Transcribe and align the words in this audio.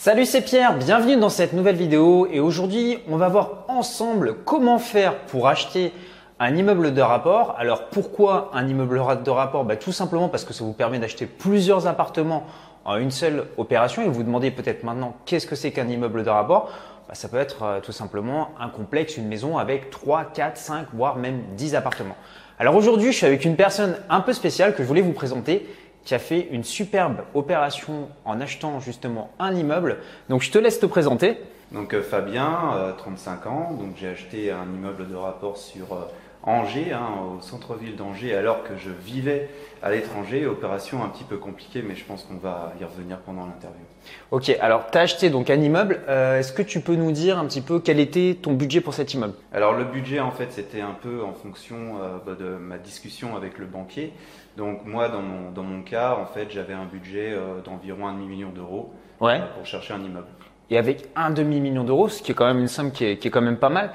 Salut, 0.00 0.26
c'est 0.26 0.42
Pierre, 0.42 0.78
bienvenue 0.78 1.16
dans 1.16 1.28
cette 1.28 1.52
nouvelle 1.52 1.74
vidéo. 1.74 2.28
Et 2.30 2.38
aujourd'hui 2.38 3.00
on 3.08 3.16
va 3.16 3.28
voir 3.28 3.64
ensemble 3.66 4.36
comment 4.44 4.78
faire 4.78 5.18
pour 5.22 5.48
acheter 5.48 5.92
un 6.38 6.54
immeuble 6.54 6.94
de 6.94 7.02
rapport. 7.02 7.56
Alors 7.58 7.88
pourquoi 7.88 8.52
un 8.54 8.68
immeuble 8.68 9.00
de 9.24 9.30
rapport? 9.30 9.64
Bah, 9.64 9.74
Tout 9.74 9.90
simplement 9.90 10.28
parce 10.28 10.44
que 10.44 10.52
ça 10.52 10.62
vous 10.62 10.72
permet 10.72 11.00
d'acheter 11.00 11.26
plusieurs 11.26 11.88
appartements 11.88 12.46
en 12.84 12.96
une 12.98 13.10
seule 13.10 13.46
opération. 13.56 14.02
Et 14.02 14.08
vous 14.08 14.22
demandez 14.22 14.52
peut-être 14.52 14.84
maintenant 14.84 15.16
qu'est-ce 15.26 15.48
que 15.48 15.56
c'est 15.56 15.72
qu'un 15.72 15.88
immeuble 15.88 16.22
de 16.22 16.30
rapport? 16.30 16.70
Bah, 17.08 17.16
Ça 17.16 17.28
peut 17.28 17.38
être 17.38 17.64
euh, 17.64 17.80
tout 17.80 17.90
simplement 17.90 18.50
un 18.60 18.68
complexe, 18.68 19.16
une 19.16 19.26
maison 19.26 19.58
avec 19.58 19.90
3, 19.90 20.26
4, 20.32 20.56
5 20.56 20.86
voire 20.92 21.16
même 21.16 21.42
10 21.56 21.74
appartements. 21.74 22.16
Alors 22.60 22.76
aujourd'hui 22.76 23.10
je 23.10 23.16
suis 23.16 23.26
avec 23.26 23.44
une 23.44 23.56
personne 23.56 23.96
un 24.08 24.20
peu 24.20 24.32
spéciale 24.32 24.76
que 24.76 24.84
je 24.84 24.88
voulais 24.88 25.00
vous 25.00 25.12
présenter 25.12 25.66
qui 26.08 26.14
a 26.14 26.18
fait 26.18 26.48
une 26.52 26.64
superbe 26.64 27.18
opération 27.34 28.08
en 28.24 28.40
achetant 28.40 28.80
justement 28.80 29.30
un 29.38 29.54
immeuble. 29.54 29.98
Donc 30.30 30.40
je 30.40 30.50
te 30.50 30.56
laisse 30.56 30.80
te 30.80 30.86
présenter. 30.86 31.36
Donc 31.70 31.92
euh, 31.92 32.02
Fabien, 32.02 32.94
35 32.96 33.44
euh, 33.44 33.50
ans, 33.50 33.72
donc 33.78 33.90
j'ai 34.00 34.08
acheté 34.08 34.50
un 34.50 34.64
immeuble 34.64 35.06
de 35.06 35.14
rapport 35.14 35.58
sur 35.58 35.92
euh, 35.92 36.06
Angers, 36.48 36.92
hein, 36.92 37.10
au 37.36 37.42
centre-ville 37.42 37.94
d'Angers, 37.94 38.34
alors 38.34 38.62
que 38.62 38.76
je 38.76 38.90
vivais 38.90 39.50
à 39.82 39.90
l'étranger. 39.90 40.46
Opération 40.46 41.04
un 41.04 41.08
petit 41.08 41.24
peu 41.24 41.36
compliquée, 41.36 41.82
mais 41.86 41.94
je 41.94 42.04
pense 42.04 42.24
qu'on 42.24 42.38
va 42.38 42.72
y 42.80 42.84
revenir 42.84 43.18
pendant 43.18 43.44
l'interview. 43.44 43.84
Ok, 44.30 44.56
alors 44.60 44.90
tu 44.90 44.96
as 44.96 45.02
acheté 45.02 45.28
donc 45.28 45.50
un 45.50 45.60
immeuble. 45.60 46.00
Est-ce 46.08 46.52
que 46.52 46.62
tu 46.62 46.80
peux 46.80 46.94
nous 46.94 47.12
dire 47.12 47.38
un 47.38 47.44
petit 47.44 47.60
peu 47.60 47.80
quel 47.80 48.00
était 48.00 48.38
ton 48.40 48.54
budget 48.54 48.80
pour 48.80 48.94
cet 48.94 49.12
immeuble? 49.12 49.34
Alors 49.52 49.74
le 49.74 49.84
budget, 49.84 50.20
en 50.20 50.30
fait, 50.30 50.50
c'était 50.50 50.80
un 50.80 50.96
peu 51.00 51.22
en 51.22 51.34
fonction 51.34 51.76
bah, 52.24 52.34
de 52.38 52.56
ma 52.56 52.78
discussion 52.78 53.36
avec 53.36 53.58
le 53.58 53.66
banquier. 53.66 54.14
Donc 54.58 54.84
moi, 54.84 55.08
dans 55.08 55.22
mon, 55.22 55.52
dans 55.52 55.62
mon 55.62 55.82
cas, 55.82 56.16
en 56.20 56.26
fait, 56.26 56.50
j'avais 56.50 56.74
un 56.74 56.86
budget 56.86 57.32
euh, 57.32 57.60
d'environ 57.64 58.08
un 58.08 58.14
demi-million 58.14 58.50
d'euros 58.50 58.92
euh, 59.22 59.38
pour 59.54 59.64
chercher 59.64 59.94
un 59.94 60.02
immeuble. 60.02 60.26
Et 60.68 60.78
avec 60.78 61.08
un 61.14 61.30
demi-million 61.30 61.84
d'euros, 61.84 62.08
ce 62.08 62.22
qui 62.22 62.32
est 62.32 62.34
quand 62.34 62.46
même 62.46 62.58
une 62.58 62.68
somme 62.68 62.90
qui 62.90 63.04
est, 63.04 63.18
qui 63.18 63.28
est 63.28 63.30
quand 63.30 63.40
même 63.40 63.58
pas 63.58 63.68
mal, 63.68 63.92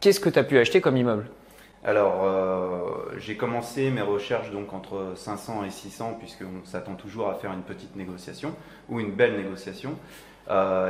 qu'est-ce 0.00 0.20
que 0.20 0.30
tu 0.30 0.38
as 0.38 0.44
pu 0.44 0.58
acheter 0.58 0.80
comme 0.80 0.96
immeuble? 0.96 1.28
Alors, 1.86 2.24
euh, 2.24 3.16
j'ai 3.16 3.36
commencé 3.36 3.90
mes 3.90 4.02
recherches 4.02 4.50
donc 4.50 4.72
entre 4.74 5.12
500 5.14 5.64
et 5.64 5.70
600, 5.70 6.16
puisqu'on 6.18 6.64
s'attend 6.64 6.94
toujours 6.94 7.30
à 7.30 7.34
faire 7.34 7.52
une 7.52 7.62
petite 7.62 7.96
négociation 7.96 8.54
ou 8.88 9.00
une 9.00 9.12
belle 9.12 9.36
négociation. 9.36 9.94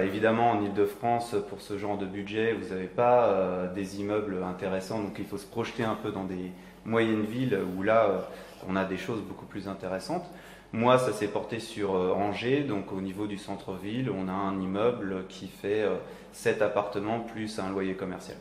évidemment, 0.02 0.50
en 0.50 0.62
Ile-de-France, 0.62 1.36
pour 1.48 1.60
ce 1.60 1.78
genre 1.78 1.98
de 1.98 2.06
budget, 2.06 2.54
vous 2.54 2.74
n'avez 2.74 2.88
pas 2.88 3.68
des 3.74 4.00
immeubles 4.00 4.42
intéressants, 4.42 5.00
donc 5.00 5.16
il 5.18 5.24
faut 5.24 5.38
se 5.38 5.46
projeter 5.46 5.84
un 5.84 5.94
peu 5.94 6.10
dans 6.10 6.24
des 6.24 6.50
moyennes 6.84 7.24
villes 7.24 7.58
où 7.76 7.82
là, 7.82 8.28
on 8.68 8.76
a 8.76 8.84
des 8.84 8.96
choses 8.98 9.20
beaucoup 9.20 9.46
plus 9.46 9.68
intéressantes. 9.68 10.26
Moi, 10.72 10.98
ça 10.98 11.12
s'est 11.12 11.28
porté 11.28 11.60
sur 11.60 11.94
euh, 11.94 12.12
Angers, 12.12 12.62
donc 12.62 12.92
au 12.92 13.00
niveau 13.00 13.26
du 13.26 13.38
centre-ville, 13.38 14.10
on 14.10 14.28
a 14.28 14.32
un 14.32 14.60
immeuble 14.60 15.24
qui 15.28 15.48
fait 15.48 15.86
7 16.32 16.60
euh, 16.60 16.66
appartements 16.66 17.20
plus 17.20 17.58
un 17.58 17.70
loyer 17.70 17.94
commercial. 17.94 18.36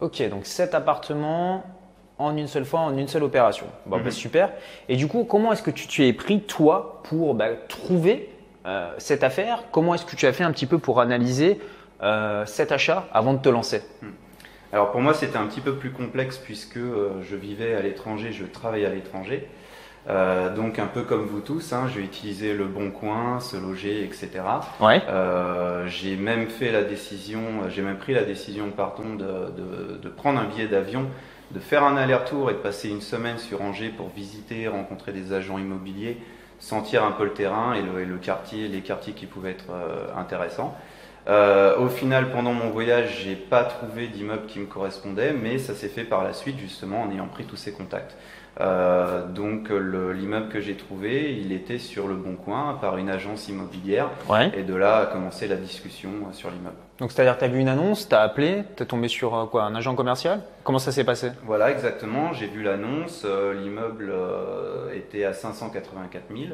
Ok, 0.00 0.22
donc 0.28 0.46
7 0.46 0.74
appartements 0.74 1.64
en 2.20 2.36
une 2.36 2.46
seule 2.46 2.64
fois, 2.64 2.80
en 2.80 2.96
une 2.96 3.08
seule 3.08 3.24
opération. 3.24 3.66
Bon, 3.86 3.96
bah, 3.96 4.04
mhm. 4.04 4.10
super. 4.10 4.50
Et 4.88 4.96
du 4.96 5.08
coup, 5.08 5.24
comment 5.24 5.52
est-ce 5.52 5.62
que 5.62 5.70
tu 5.70 5.86
t'y 5.86 6.04
es 6.04 6.12
pris, 6.12 6.40
toi, 6.42 7.00
pour 7.04 7.34
bah, 7.34 7.48
trouver 7.68 8.30
euh, 8.66 8.92
cette 8.98 9.24
affaire? 9.24 9.64
Comment 9.72 9.94
est-ce 9.94 10.04
que 10.04 10.16
tu 10.16 10.26
as 10.26 10.32
fait 10.32 10.44
un 10.44 10.52
petit 10.52 10.66
peu 10.66 10.78
pour 10.78 11.00
analyser 11.00 11.60
cet 12.46 12.72
achat 12.72 13.08
avant 13.12 13.34
de 13.34 13.40
te 13.40 13.48
lancer? 13.50 13.82
Hmm. 14.00 14.08
Alors 14.72 14.90
pour 14.90 15.02
moi, 15.02 15.12
c'était 15.12 15.36
un 15.36 15.46
petit 15.46 15.60
peu 15.60 15.74
plus 15.74 15.90
complexe 15.90 16.38
puisque 16.38 16.78
je 16.78 17.36
vivais 17.36 17.74
à 17.74 17.82
l'étranger, 17.82 18.32
je 18.32 18.44
travaillais 18.44 18.86
à 18.86 18.90
l'étranger. 18.90 19.48
Euh, 20.08 20.54
donc 20.54 20.78
un 20.78 20.86
peu 20.86 21.02
comme 21.02 21.26
vous 21.26 21.40
tous, 21.40 21.72
hein, 21.72 21.86
j'ai 21.92 22.00
utilisé 22.00 22.54
le 22.54 22.64
bon 22.64 22.90
coin, 22.90 23.38
se 23.38 23.56
loger, 23.56 24.02
etc. 24.02 24.30
Ouais. 24.80 25.02
Euh, 25.08 25.86
j'ai 25.88 26.16
même 26.16 26.48
fait 26.48 26.72
la 26.72 26.82
décision, 26.82 27.40
j'ai 27.68 27.82
même 27.82 27.98
pris 27.98 28.14
la 28.14 28.22
décision, 28.22 28.70
pardon, 28.70 29.14
de, 29.14 29.24
de, 29.24 29.98
de 29.98 30.08
prendre 30.08 30.40
un 30.40 30.46
billet 30.46 30.68
d'avion, 30.68 31.06
de 31.50 31.58
faire 31.58 31.84
un 31.84 31.96
aller-retour 31.96 32.50
et 32.50 32.54
de 32.54 32.58
passer 32.58 32.88
une 32.88 33.00
semaine 33.00 33.38
sur 33.38 33.62
Angers 33.62 33.88
pour 33.88 34.08
visiter, 34.08 34.68
rencontrer 34.68 35.12
des 35.12 35.32
agents 35.32 35.58
immobiliers, 35.58 36.18
sentir 36.58 37.04
un 37.04 37.12
peu 37.12 37.24
le 37.24 37.32
terrain 37.32 37.74
et 37.74 37.82
le, 37.82 38.00
et 38.00 38.04
le 38.04 38.16
quartier, 38.18 38.68
les 38.68 38.80
quartiers 38.80 39.14
qui 39.14 39.26
pouvaient 39.26 39.52
être 39.52 39.70
euh, 39.70 40.06
intéressants. 40.16 40.76
Euh, 41.28 41.76
au 41.78 41.88
final, 41.88 42.30
pendant 42.30 42.52
mon 42.52 42.70
voyage, 42.70 43.22
j'ai 43.24 43.34
pas 43.34 43.64
trouvé 43.64 44.08
d'immeuble 44.08 44.46
qui 44.46 44.58
me 44.58 44.66
correspondait, 44.66 45.32
mais 45.32 45.58
ça 45.58 45.74
s'est 45.74 45.88
fait 45.88 46.04
par 46.04 46.24
la 46.24 46.32
suite 46.32 46.58
justement 46.58 47.02
en 47.02 47.10
ayant 47.10 47.26
pris 47.26 47.44
tous 47.44 47.56
ces 47.56 47.72
contacts. 47.72 48.16
Euh, 48.60 49.26
donc 49.26 49.70
l'immeuble 49.70 50.48
que 50.48 50.60
j'ai 50.60 50.76
trouvé, 50.76 51.34
il 51.34 51.52
était 51.52 51.78
sur 51.78 52.08
le 52.08 52.14
bon 52.14 52.36
coin 52.36 52.78
par 52.80 52.96
une 52.96 53.10
agence 53.10 53.48
immobilière. 53.48 54.08
Et 54.54 54.62
de 54.62 54.74
là 54.74 54.98
a 54.98 55.06
commencé 55.06 55.46
la 55.46 55.56
discussion 55.56 56.10
sur 56.32 56.50
l'immeuble. 56.50 56.76
Donc 57.00 57.12
c'est-à-dire 57.12 57.38
tu 57.38 57.44
as 57.44 57.48
vu 57.48 57.58
une 57.58 57.68
annonce, 57.68 58.08
tu 58.08 58.14
as 58.14 58.20
appelé, 58.20 58.62
tu 58.76 58.82
es 58.82 58.86
tombé 58.86 59.08
sur 59.08 59.34
euh, 59.34 59.46
quoi 59.46 59.64
Un 59.64 59.74
agent 59.74 59.94
commercial? 59.94 60.42
Comment 60.62 60.78
ça 60.78 60.92
s'est 60.92 61.04
passé? 61.04 61.32
Voilà, 61.44 61.70
exactement. 61.70 62.34
J'ai 62.34 62.46
vu 62.46 62.62
l'annonce, 62.62 63.24
l'immeuble 63.24 64.12
était 64.94 65.24
à 65.24 65.32
584 65.32 66.24
000. 66.28 66.50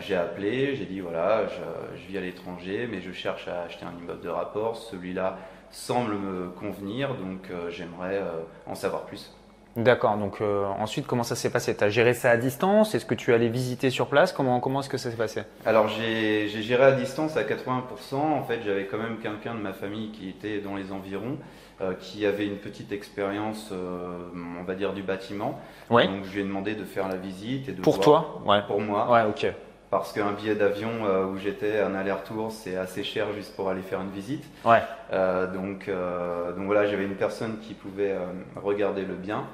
J'ai 0.00 0.16
appelé, 0.16 0.74
j'ai 0.74 0.86
dit 0.86 1.00
voilà, 1.00 1.46
je, 1.46 1.98
je 2.00 2.06
vis 2.08 2.18
à 2.18 2.20
l'étranger, 2.20 2.88
mais 2.90 3.00
je 3.00 3.12
cherche 3.12 3.46
à 3.46 3.62
acheter 3.62 3.84
un 3.86 3.96
immeuble 4.02 4.20
de 4.20 4.28
rapport. 4.28 4.76
Celui-là 4.76 5.38
semble 5.70 6.14
me 6.14 6.48
convenir, 6.48 7.14
donc 7.14 7.48
j'aimerais 7.70 8.20
en 8.66 8.74
savoir 8.74 9.02
plus. 9.02 9.32
D'accord. 9.76 10.16
Donc 10.16 10.40
euh, 10.40 10.64
ensuite, 10.78 11.06
comment 11.06 11.22
ça 11.22 11.36
s'est 11.36 11.50
passé? 11.50 11.76
Tu 11.76 11.84
as 11.84 11.90
géré 11.90 12.14
ça 12.14 12.30
à 12.30 12.36
distance? 12.38 12.94
Est-ce 12.94 13.04
que 13.04 13.14
tu 13.14 13.34
allais 13.34 13.48
visiter 13.48 13.90
sur 13.90 14.06
place? 14.06 14.32
Comment, 14.32 14.58
comment 14.58 14.80
est-ce 14.80 14.88
que 14.88 14.96
ça 14.96 15.10
s'est 15.10 15.16
passé? 15.16 15.42
Alors 15.66 15.88
j'ai 15.88 16.48
géré 16.48 16.84
à 16.84 16.92
distance 16.92 17.36
à 17.36 17.42
80%. 17.42 18.14
En 18.14 18.42
fait, 18.42 18.60
j'avais 18.64 18.86
quand 18.86 18.96
même 18.96 19.18
quelqu'un 19.18 19.54
de 19.54 19.60
ma 19.60 19.74
famille 19.74 20.10
qui 20.12 20.30
était 20.30 20.60
dans 20.60 20.76
les 20.76 20.92
environs, 20.92 21.36
euh, 21.82 21.92
qui 22.00 22.24
avait 22.24 22.46
une 22.46 22.56
petite 22.56 22.90
expérience, 22.90 23.68
euh, 23.70 24.28
on 24.60 24.64
va 24.64 24.74
dire, 24.74 24.94
du 24.94 25.02
bâtiment. 25.02 25.60
Ouais. 25.90 26.06
Donc 26.08 26.24
je 26.24 26.32
lui 26.32 26.40
ai 26.40 26.44
demandé 26.44 26.74
de 26.74 26.84
faire 26.84 27.08
la 27.08 27.16
visite. 27.16 27.68
Et 27.68 27.72
de 27.72 27.82
pour 27.82 28.00
toi? 28.00 28.40
Ouais. 28.46 28.62
Pour 28.66 28.80
moi. 28.80 29.10
Ouais, 29.10 29.24
ok. 29.28 29.52
Parce 29.90 30.12
qu'un 30.12 30.32
billet 30.32 30.56
d'avion 30.56 30.90
où 31.32 31.38
j'étais, 31.38 31.78
un 31.80 31.94
aller-retour, 31.94 32.50
c'est 32.50 32.76
assez 32.76 33.04
cher 33.04 33.32
juste 33.34 33.54
pour 33.54 33.70
aller 33.70 33.82
faire 33.82 34.00
une 34.00 34.10
visite. 34.10 34.44
Ouais. 34.64 34.82
donc, 35.12 35.88
donc 35.88 36.66
voilà, 36.66 36.86
j'avais 36.86 37.04
une 37.04 37.14
personne 37.14 37.58
qui 37.60 37.72
pouvait 37.72 38.16
regarder 38.56 39.02
le 39.02 39.14
bien. 39.14 39.44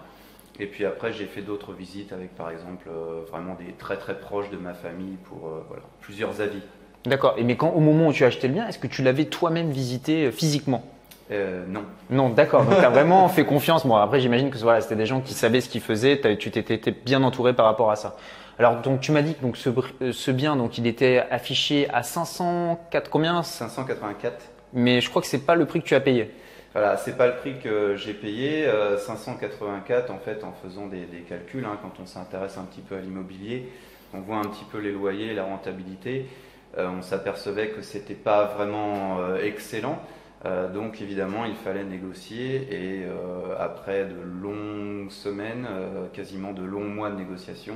Et 0.62 0.66
puis 0.66 0.84
après, 0.86 1.12
j'ai 1.12 1.26
fait 1.26 1.40
d'autres 1.40 1.72
visites 1.72 2.12
avec, 2.12 2.36
par 2.36 2.48
exemple, 2.48 2.88
euh, 2.88 3.22
vraiment 3.28 3.54
des 3.54 3.72
très 3.72 3.96
très 3.96 4.16
proches 4.16 4.48
de 4.50 4.56
ma 4.56 4.74
famille 4.74 5.16
pour 5.24 5.48
euh, 5.48 5.64
voilà, 5.66 5.82
plusieurs 6.00 6.40
avis. 6.40 6.62
D'accord. 7.04 7.34
Et 7.36 7.42
mais 7.42 7.56
quand, 7.56 7.70
au 7.70 7.80
moment 7.80 8.06
où 8.06 8.12
tu 8.12 8.22
as 8.22 8.28
acheté 8.28 8.46
le 8.46 8.54
bien, 8.54 8.68
est-ce 8.68 8.78
que 8.78 8.86
tu 8.86 9.02
l'avais 9.02 9.24
toi-même 9.24 9.72
visité 9.72 10.26
euh, 10.26 10.30
physiquement? 10.30 10.84
Non. 11.66 11.84
Non, 12.10 12.28
d'accord. 12.28 12.64
Donc 12.64 12.78
tu 12.78 12.84
as 12.84 12.90
vraiment 12.90 13.26
fait 13.28 13.44
confiance. 13.44 13.86
Bon, 13.86 13.96
après, 13.96 14.20
j'imagine 14.20 14.50
que 14.50 14.58
voilà, 14.58 14.82
c'était 14.82 14.96
des 14.96 15.06
gens 15.06 15.20
qui 15.20 15.34
savaient 15.34 15.62
ce 15.62 15.68
qu'ils 15.68 15.80
faisaient. 15.80 16.20
Tu 16.38 16.50
t'étais 16.52 16.92
bien 16.92 17.22
entouré 17.24 17.54
par 17.54 17.66
rapport 17.66 17.90
à 17.90 17.96
ça. 17.96 18.16
Alors, 18.58 18.82
donc 18.82 19.00
tu 19.00 19.10
m'as 19.10 19.22
dit 19.22 19.34
que 19.34 19.40
donc, 19.40 19.56
ce, 19.56 19.70
ce, 20.12 20.30
bien, 20.30 20.54
donc, 20.56 20.76
il 20.78 20.86
était 20.86 21.24
affiché 21.30 21.88
à 21.90 22.02
504 22.02 23.08
combien? 23.10 23.42
584. 23.42 24.36
Mais 24.74 25.00
je 25.00 25.08
crois 25.08 25.22
que 25.22 25.28
c'est 25.28 25.44
pas 25.46 25.54
le 25.54 25.64
prix 25.64 25.80
que 25.80 25.86
tu 25.86 25.94
as 25.94 26.00
payé. 26.00 26.30
Voilà, 26.72 26.96
c'est 26.96 27.18
pas 27.18 27.26
le 27.26 27.36
prix 27.36 27.58
que 27.58 27.96
j'ai 27.96 28.14
payé, 28.14 28.66
584 28.98 30.10
euh, 30.10 30.14
en 30.14 30.18
fait 30.18 30.42
en 30.42 30.52
faisant 30.52 30.86
des, 30.86 31.04
calculs, 31.28 31.66
hein, 31.66 31.78
quand 31.82 32.00
on 32.02 32.06
s'intéresse 32.06 32.56
un 32.56 32.64
petit 32.64 32.80
peu 32.80 32.96
à 32.96 33.00
l'immobilier, 33.00 33.68
on 34.14 34.20
voit 34.20 34.38
un 34.38 34.44
petit 34.44 34.64
peu 34.64 34.78
les 34.78 34.90
loyers, 34.90 35.34
la 35.34 35.44
rentabilité, 35.44 36.26
euh, 36.78 36.88
on 36.88 37.02
s'apercevait 37.02 37.68
que 37.68 37.82
c'était 37.82 38.14
pas 38.14 38.46
vraiment 38.46 39.20
euh, 39.20 39.42
excellent, 39.42 40.00
donc 40.74 41.00
évidemment 41.00 41.44
il 41.44 41.54
fallait 41.54 41.84
négocier 41.84 42.66
et 42.72 43.06
après 43.60 44.06
de 44.06 44.20
longues 44.42 45.08
semaines, 45.08 45.68
quasiment 46.12 46.52
de 46.52 46.64
longs 46.64 46.88
mois 46.88 47.10
de 47.10 47.16
négociation, 47.16 47.74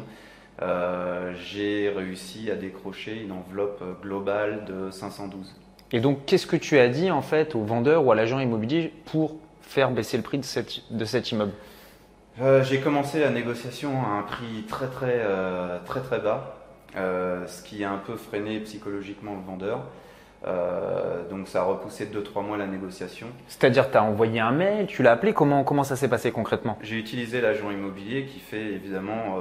j'ai 0.59 1.93
réussi 1.95 2.51
à 2.51 2.57
décrocher 2.57 3.23
une 3.23 3.31
enveloppe 3.31 4.03
globale 4.03 4.65
de 4.65 4.91
512. 4.91 5.55
Et 5.93 6.01
donc, 6.01 6.25
qu'est-ce 6.27 6.47
que 6.47 6.57
tu 6.57 6.79
as 6.79 6.89
dit 6.89 7.11
en 7.11 7.23
fait 7.23 7.55
au 7.55 7.63
vendeur 7.63 8.05
ou 8.05 8.13
à 8.13 8.15
l'agent 8.15 8.41
immobilier 8.41 8.93
pour 9.07 9.37
faire 9.63 9.91
baisser 9.91 10.17
le 10.17 10.23
prix 10.23 10.39
de, 10.39 10.45
de 10.91 11.05
cet 11.05 11.31
immeuble? 11.31 11.53
Euh, 12.41 12.63
J'ai 12.63 12.81
commencé 12.81 13.21
la 13.21 13.31
négociation 13.31 14.03
à 14.03 14.19
un 14.19 14.23
prix 14.23 14.65
très 14.69 14.89
très 14.89 15.21
euh, 15.21 15.79
très 15.87 16.01
très 16.01 16.19
bas, 16.19 16.57
euh, 16.97 17.47
ce 17.47 17.63
qui 17.63 17.85
a 17.85 17.91
un 17.91 17.99
peu 17.99 18.17
freiné 18.17 18.61
psychologiquement 18.61 19.35
le 19.35 19.43
vendeur. 19.47 19.81
donc 21.31 21.49
ça 21.49 21.61
a 21.61 21.65
repoussé 21.65 22.07
2-3 22.07 22.45
mois 22.45 22.57
la 22.57 22.67
négociation. 22.67 23.29
C'est-à-dire 23.49 23.91
tu 23.91 23.97
as 23.97 24.03
envoyé 24.03 24.41
un 24.41 24.53
mail, 24.53 24.87
tu 24.87 25.03
l'as 25.03 25.13
appelé, 25.13 25.33
comment, 25.33 25.65
comment 25.65 25.83
ça 25.85 25.97
s'est 25.97 26.09
passé 26.09 26.31
concrètement? 26.31 26.79
J'ai 26.83 26.97
utilisé 26.99 27.41
l'agent 27.41 27.71
immobilier 27.71 28.27
qui 28.27 28.41
fait 28.41 28.73
évidemment 28.73 29.39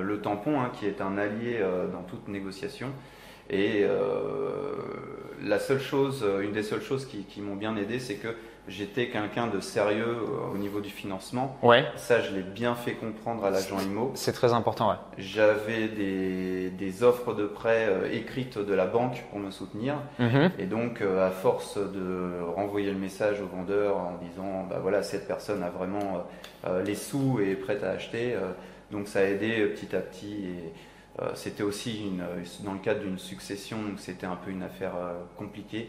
le 0.00 0.20
tampon, 0.20 0.60
hein, 0.60 0.70
qui 0.72 0.86
est 0.86 1.00
un 1.00 1.18
allié 1.18 1.60
dans 1.92 2.02
toute 2.02 2.26
négociation. 2.28 2.88
Et 3.50 3.80
euh, 3.82 4.72
la 5.44 5.58
seule 5.58 5.80
chose, 5.80 6.24
une 6.42 6.52
des 6.52 6.62
seules 6.62 6.82
choses 6.82 7.06
qui, 7.06 7.40
m'ont 7.40 7.56
bien 7.56 7.76
aidé, 7.76 7.98
c'est 7.98 8.16
que 8.16 8.34
j'étais 8.66 9.08
quelqu'un 9.08 9.46
de 9.46 9.60
sérieux 9.60 10.06
euh, 10.06 10.54
au 10.54 10.56
niveau 10.56 10.80
du 10.80 10.88
financement. 10.88 11.56
Ouais. 11.62 11.84
Ça, 11.96 12.20
je 12.20 12.34
l'ai 12.34 12.42
bien 12.42 12.74
fait 12.74 12.92
comprendre 12.92 13.44
à 13.44 13.50
l'agent 13.50 13.78
IMO. 13.80 14.12
C'est 14.14 14.32
très 14.32 14.52
important, 14.52 14.90
ouais. 14.90 14.96
J'avais 15.18 15.88
des, 15.88 16.70
des 16.70 17.02
offres 17.02 17.34
de 17.34 17.44
prêt 17.44 17.86
euh, 17.88 18.10
écrites 18.10 18.58
de 18.58 18.72
la 18.72 18.86
banque 18.86 19.24
pour 19.30 19.38
me 19.38 19.50
soutenir. 19.50 19.96
Mhm. 20.18 20.50
Et 20.58 20.66
donc, 20.66 21.02
euh, 21.02 21.26
à 21.26 21.30
force 21.30 21.76
de 21.76 22.40
renvoyer 22.56 22.90
le 22.90 22.98
message 22.98 23.40
au 23.40 23.46
vendeur 23.46 23.96
en 23.96 24.18
disant, 24.22 24.66
bah 24.68 24.78
voilà, 24.80 25.02
cette 25.02 25.26
personne 25.26 25.62
a 25.62 25.70
vraiment 25.70 26.24
euh, 26.66 26.82
les 26.82 26.94
sous 26.94 27.40
et 27.40 27.50
est 27.50 27.56
prête 27.56 27.82
à 27.84 27.90
acheter, 27.90 28.34
euh, 28.34 28.52
donc 28.90 29.08
ça 29.08 29.20
a 29.20 29.22
aidé 29.24 29.60
euh, 29.60 29.74
petit 29.74 29.94
à 29.94 30.00
petit. 30.00 30.32
Et 30.32 30.58
euh, 30.58 30.70
c'était 31.34 31.62
aussi 31.62 32.06
une, 32.06 32.24
dans 32.64 32.72
le 32.72 32.78
cadre 32.78 33.00
d'une 33.00 33.18
succession, 33.18 33.76
donc 33.82 33.98
c'était 33.98 34.26
un 34.26 34.36
peu 34.36 34.50
une 34.50 34.62
affaire 34.62 34.92
euh, 34.96 35.12
compliquée, 35.36 35.88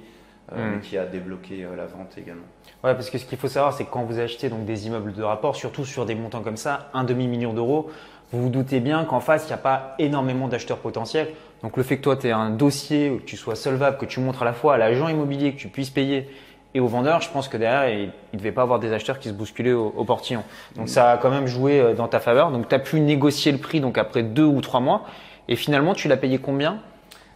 euh, 0.51 0.55
Mm. 0.55 0.75
mais 0.75 0.81
qui 0.81 0.97
a 0.97 1.05
débloqué 1.05 1.63
euh, 1.63 1.75
la 1.75 1.87
vente 1.87 2.17
également. 2.17 2.45
Ouais, 2.83 2.93
parce 2.93 3.09
que 3.09 3.17
ce 3.17 3.25
qu'il 3.25 3.37
faut 3.37 3.47
savoir, 3.47 3.73
c'est 3.73 3.85
que 3.85 3.89
quand 3.89 4.03
vous 4.03 4.19
achetez 4.19 4.49
donc 4.49 4.65
des 4.65 4.85
immeubles 4.85 5.13
de 5.13 5.23
rapport, 5.23 5.55
surtout 5.55 5.85
sur 5.85 6.05
des 6.05 6.13
montants 6.13 6.41
comme 6.41 6.57
ça, 6.57 6.89
un 6.93 7.03
demi-million 7.03 7.53
d'euros, 7.53 7.89
vous 8.31 8.43
vous 8.43 8.49
doutez 8.49 8.79
bien 8.79 9.05
qu'en 9.05 9.19
face, 9.19 9.45
il 9.45 9.47
n'y 9.47 9.53
a 9.53 9.57
pas 9.57 9.95
énormément 9.97 10.47
d'acheteurs 10.47 10.77
potentiels. 10.77 11.29
Donc 11.63 11.77
le 11.77 11.83
fait 11.83 11.97
que 11.97 12.03
toi, 12.03 12.15
tu 12.15 12.27
aies 12.27 12.31
un 12.31 12.51
dossier, 12.51 13.17
que 13.17 13.23
tu 13.23 13.37
sois 13.37 13.55
solvable, 13.55 13.97
que 13.97 14.05
tu 14.05 14.19
montres 14.19 14.43
à 14.43 14.45
la 14.45 14.53
fois 14.53 14.75
à 14.75 14.77
l'agent 14.77 15.07
immobilier 15.07 15.53
que 15.53 15.59
tu 15.59 15.67
puisses 15.67 15.89
payer 15.89 16.29
et 16.75 16.79
au 16.79 16.87
vendeur, 16.87 17.21
je 17.21 17.29
pense 17.31 17.47
que 17.47 17.57
derrière, 17.57 17.89
il 17.89 18.11
ne 18.33 18.37
devait 18.37 18.51
pas 18.51 18.61
avoir 18.61 18.79
des 18.79 18.93
acheteurs 18.93 19.17
qui 19.17 19.29
se 19.29 19.33
bousculaient 19.33 19.73
au, 19.73 19.93
au 19.95 20.03
portillon. 20.03 20.43
Donc 20.75 20.89
ça 20.89 21.11
a 21.11 21.17
quand 21.17 21.31
même 21.31 21.47
joué 21.47 21.79
euh, 21.79 21.93
dans 21.93 22.07
ta 22.07 22.19
faveur. 22.19 22.51
Donc 22.51 22.69
tu 22.69 22.75
as 22.75 22.79
pu 22.79 22.99
négocier 22.99 23.51
le 23.51 23.57
prix 23.57 23.79
donc 23.79 23.97
après 23.97 24.21
deux 24.21 24.45
ou 24.45 24.61
trois 24.61 24.81
mois. 24.81 25.05
Et 25.47 25.55
finalement, 25.55 25.93
tu 25.93 26.07
l'as 26.07 26.17
payé 26.17 26.37
combien? 26.37 26.79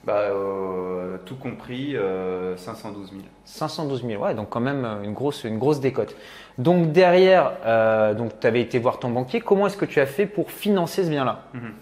Bah, 0.06 0.13
euh, 0.13 1.18
tout 1.25 1.36
compris, 1.36 1.95
euh, 1.95 2.56
512 2.57 3.12
000. 3.12 3.21
512 3.44 4.06
000, 4.06 4.24
ouais, 4.24 4.33
donc 4.33 4.50
quand 4.50 4.62
même 4.62 4.86
euh, 4.86 5.03
une 5.03 5.13
grosse, 5.13 5.44
une 5.44 5.59
grosse 5.59 5.81
décote. 5.81 6.15
Donc 6.57 6.91
derrière, 6.91 7.51
euh, 7.65 8.13
donc 8.13 8.39
tu 8.39 8.47
avais 8.47 8.62
été 8.62 8.80
voir 8.80 9.00
ton 9.00 9.09
banquier. 9.09 9.41
Comment 9.41 9.68
est-ce 9.68 9.77
que 9.77 9.86
tu 9.86 10.00
as 10.00 10.06
fait 10.06 10.25
pour 10.25 10.51
financer 10.51 11.03
ce 11.03 11.09
bien-là? 11.09 11.44
Mhm. 11.53 11.74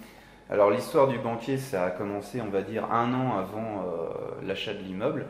Alors 0.49 0.71
l'histoire 0.71 1.07
du 1.07 1.19
banquier, 1.19 1.57
ça 1.57 1.85
a 1.85 1.89
commencé, 1.89 2.41
on 2.41 2.49
va 2.49 2.61
dire, 2.61 2.85
un 2.91 3.13
an 3.13 3.37
avant 3.37 3.83
l'achat 4.45 4.73
de 4.73 4.79
l'immeuble, 4.79 5.25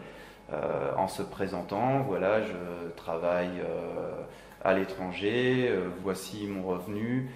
euh, 0.53 0.91
en 0.95 1.09
se 1.09 1.21
présentant, 1.21 2.03
voilà, 2.07 2.41
je 2.41 2.89
travaille 2.95 3.59
euh, 3.59 4.11
à 4.63 4.73
l'étranger, 4.73 5.67
euh, 5.69 5.89
voici 6.03 6.47
mon 6.47 6.65
revenu, 6.65 7.29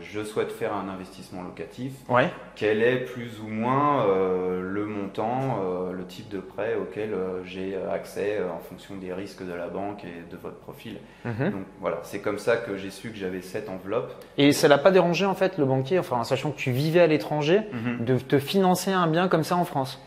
je 0.00 0.22
souhaite 0.22 0.52
faire 0.52 0.72
un 0.72 0.88
investissement 0.88 1.42
locatif. 1.42 1.92
Ouais. 2.08 2.30
Quel 2.54 2.82
est 2.82 2.98
plus 2.98 3.40
ou 3.40 3.48
moins 3.48 4.06
le 4.06 4.86
montant, 4.86 5.58
le 5.92 6.04
type 6.04 6.28
de 6.28 6.38
prêt 6.38 6.76
auquel 6.80 7.12
j'ai 7.44 7.76
accès 7.92 8.38
en 8.44 8.60
fonction 8.60 8.94
des 8.94 9.12
risques 9.12 9.44
de 9.44 9.52
la 9.52 9.66
banque 9.66 10.04
et 10.04 10.30
de 10.30 10.36
votre 10.36 10.58
profil. 10.58 10.98
Mhm. 11.24 11.50
Donc 11.50 11.62
voilà, 11.80 11.98
c'est 12.04 12.20
comme 12.20 12.38
ça 12.38 12.56
que 12.56 12.76
j'ai 12.76 12.90
su 12.90 13.10
que 13.10 13.16
j'avais 13.16 13.42
cette 13.42 13.68
enveloppe. 13.68 14.14
Et 14.38 14.52
ça 14.52 14.68
l'a 14.68 14.78
pas 14.78 14.92
dérangé 14.92 15.26
en 15.26 15.34
fait 15.34 15.58
le 15.58 15.64
banquier, 15.64 15.98
enfin 15.98 16.18
en 16.18 16.24
sachant 16.24 16.52
que 16.52 16.58
tu 16.58 16.70
vivais 16.70 17.00
à 17.00 17.08
l'étranger, 17.08 17.62
de 17.98 18.18
te 18.18 18.38
financer 18.38 18.92
un 18.92 19.08
bien 19.08 19.26
comme 19.26 19.42
ça 19.42 19.56
en 19.56 19.64
France? 19.64 20.00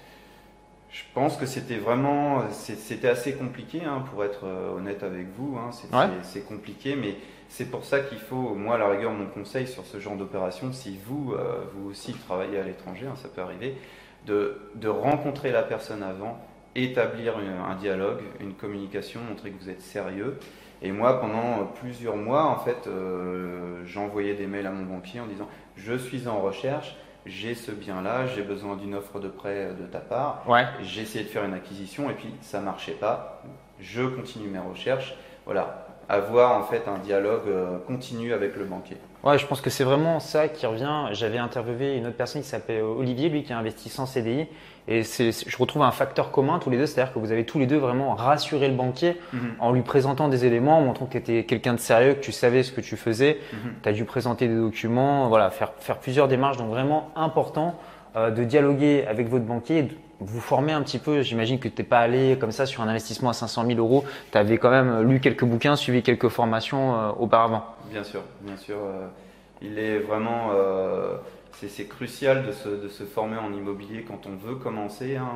Je 0.91 1.03
pense 1.13 1.37
que 1.37 1.45
c'était 1.45 1.77
vraiment, 1.77 2.41
c'était 2.51 3.07
assez 3.09 3.33
compliqué 3.33 3.81
hein, 3.85 4.03
pour 4.09 4.23
être 4.23 4.45
euh, 4.45 4.75
honnête 4.75 5.03
avec 5.03 5.27
vous. 5.37 5.55
hein. 5.57 5.69
C'est 5.71 5.93
Ouais. 6.39 6.41
compliqué, 6.47 6.95
mais 6.95 7.15
c'est 7.47 7.69
pour 7.69 7.85
ça 7.85 7.99
qu'il 7.99 8.17
faut, 8.17 8.55
moi, 8.55 8.75
à 8.75 8.77
la 8.79 8.89
rigueur, 8.89 9.11
mon 9.11 9.27
conseil 9.27 9.67
sur 9.67 9.85
ce 9.85 9.99
genre 9.99 10.15
d'opération, 10.15 10.73
si 10.73 10.97
vous, 11.05 11.33
euh, 11.33 11.63
vous 11.75 11.91
aussi 11.91 12.13
travaillez 12.13 12.57
à 12.57 12.63
l'étranger, 12.63 13.05
hein, 13.07 13.15
ça 13.15 13.27
peut 13.29 13.41
arriver, 13.41 13.75
de, 14.25 14.59
de 14.75 14.87
rencontrer 14.87 15.51
la 15.51 15.61
personne 15.61 16.01
avant, 16.01 16.39
établir 16.75 17.39
une- 17.39 17.49
un 17.71 17.75
dialogue, 17.75 18.21
une 18.39 18.53
communication, 18.53 19.19
montrer 19.29 19.51
que 19.51 19.61
vous 19.61 19.69
êtes 19.69 19.81
sérieux. 19.81 20.37
Et 20.81 20.91
moi, 20.91 21.19
pendant 21.19 21.65
plusieurs 21.79 22.15
mois, 22.15 22.45
en 22.45 22.57
fait, 22.57 22.87
euh, 22.87 23.83
j'envoyais 23.85 24.33
des 24.33 24.47
mails 24.47 24.65
à 24.67 24.71
mon 24.71 24.85
banquier 24.85 25.19
en 25.19 25.25
disant 25.27 25.47
je 25.75 25.93
suis 25.95 26.27
en 26.27 26.39
recherche, 26.41 26.95
j'ai 27.25 27.55
ce 27.55 27.71
bien-là, 27.71 28.27
j'ai 28.27 28.41
besoin 28.41 28.75
d'une 28.75 28.95
offre 28.95 29.19
de 29.19 29.27
prêt 29.27 29.73
de 29.79 29.85
ta 29.85 29.99
part. 29.99 30.43
Ouais. 30.47 30.65
J'ai 30.81 31.01
essayé 31.01 31.23
de 31.23 31.29
faire 31.29 31.43
une 31.43 31.53
acquisition 31.53 32.09
et 32.09 32.13
puis 32.13 32.33
ça 32.41 32.61
marchait 32.61 32.93
pas. 32.93 33.41
Je 33.79 34.03
continue 34.03 34.47
mes 34.47 34.59
recherches. 34.59 35.15
Voilà, 35.45 35.87
avoir 36.09 36.57
en 36.57 36.63
fait 36.63 36.83
un 36.87 36.97
dialogue 36.97 37.47
euh, 37.47 37.77
continu 37.87 38.33
avec 38.33 38.55
le 38.57 38.65
banquier. 38.65 38.97
Ouais, 39.23 39.37
je 39.37 39.45
pense 39.45 39.61
que 39.61 39.69
c'est 39.69 39.83
vraiment 39.83 40.19
ça 40.19 40.47
qui 40.47 40.65
revient. 40.65 41.07
J'avais 41.11 41.37
interviewé 41.37 41.97
une 41.97 42.07
autre 42.07 42.17
personne 42.17 42.41
qui 42.41 42.47
s'appelle 42.47 42.81
Olivier, 42.81 43.29
lui 43.29 43.43
qui 43.43 43.53
a 43.53 43.59
investi 43.59 43.89
sans 43.89 44.05
CDI. 44.05 44.47
Et 44.87 45.03
c'est, 45.03 45.31
je 45.31 45.57
retrouve 45.57 45.83
un 45.83 45.91
facteur 45.91 46.31
commun 46.31 46.57
tous 46.57 46.71
les 46.71 46.77
deux, 46.77 46.87
c'est-à-dire 46.87 47.13
que 47.13 47.19
vous 47.19 47.31
avez 47.31 47.45
tous 47.45 47.59
les 47.59 47.67
deux 47.67 47.77
vraiment 47.77 48.15
rassuré 48.15 48.67
le 48.67 48.73
banquier 48.73 49.17
en 49.59 49.71
lui 49.71 49.83
présentant 49.83 50.29
des 50.29 50.45
éléments, 50.45 50.79
en 50.79 50.81
montrant 50.81 51.05
que 51.05 51.11
tu 51.11 51.17
étais 51.17 51.43
quelqu'un 51.43 51.75
de 51.75 51.79
sérieux, 51.79 52.15
que 52.15 52.21
tu 52.21 52.31
savais 52.31 52.63
ce 52.63 52.71
que 52.71 52.81
tu 52.81 52.97
faisais. 52.97 53.37
Mhm. 53.53 53.73
Tu 53.83 53.89
as 53.89 53.91
dû 53.91 54.05
présenter 54.05 54.47
des 54.47 54.55
documents, 54.55 55.27
voilà, 55.27 55.51
faire, 55.51 55.73
faire 55.79 55.99
plusieurs 55.99 56.27
démarches. 56.27 56.57
Donc 56.57 56.69
vraiment 56.69 57.11
important 57.15 57.75
euh, 58.15 58.31
de 58.31 58.43
dialoguer 58.43 59.05
avec 59.07 59.29
votre 59.29 59.45
banquier, 59.45 59.89
vous 60.19 60.41
former 60.41 60.73
un 60.73 60.81
petit 60.81 60.99
peu. 60.99 61.21
J'imagine 61.21 61.59
que 61.59 61.67
tu 61.67 61.81
n'es 61.81 61.87
pas 61.87 61.99
allé 61.99 62.37
comme 62.39 62.51
ça 62.51 62.65
sur 62.65 62.81
un 62.81 62.87
investissement 62.87 63.29
à 63.29 63.33
500 63.33 63.65
000 63.65 63.79
euros. 63.79 64.03
Tu 64.31 64.37
avais 64.37 64.57
quand 64.57 64.69
même 64.69 65.01
lu 65.01 65.19
quelques 65.19 65.45
bouquins, 65.45 65.75
suivi 65.75 66.03
quelques 66.03 66.29
formations 66.29 66.95
euh, 66.99 67.09
auparavant. 67.19 67.63
Bien 67.89 68.03
sûr, 68.03 68.21
bien 68.41 68.57
sûr. 68.57 68.77
euh, 68.77 69.07
il 69.61 69.77
est 69.77 69.99
vraiment, 69.99 70.51
euh, 70.53 71.15
c'est 71.51 71.85
crucial 71.87 72.45
de 72.45 72.51
se, 72.51 72.69
de 72.69 72.87
se 72.87 73.03
former 73.03 73.37
en 73.37 73.51
immobilier 73.53 74.03
quand 74.07 74.21
on 74.25 74.35
veut 74.35 74.55
commencer. 74.55 75.17
hein. 75.17 75.27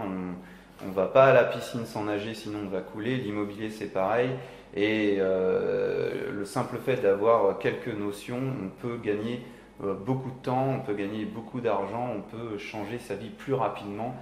On 0.83 0.87
ne 0.89 0.93
va 0.93 1.05
pas 1.05 1.25
à 1.25 1.33
la 1.33 1.43
piscine 1.45 1.85
sans 1.85 2.03
nager, 2.03 2.33
sinon 2.33 2.59
on 2.65 2.69
va 2.69 2.81
couler. 2.81 3.17
L'immobilier, 3.17 3.69
c'est 3.69 3.87
pareil. 3.93 4.29
Et 4.75 5.17
euh, 5.19 6.31
le 6.31 6.45
simple 6.45 6.77
fait 6.83 6.97
d'avoir 6.97 7.57
quelques 7.59 7.93
notions, 7.95 8.39
on 8.39 8.69
peut 8.81 8.97
gagner 9.01 9.41
euh, 9.83 9.93
beaucoup 9.93 10.29
de 10.31 10.43
temps, 10.43 10.67
on 10.69 10.79
peut 10.79 10.93
gagner 10.95 11.25
beaucoup 11.25 11.61
d'argent, 11.61 12.09
on 12.17 12.21
peut 12.21 12.57
changer 12.57 12.97
sa 12.99 13.15
vie 13.15 13.29
plus 13.29 13.53
rapidement 13.53 14.15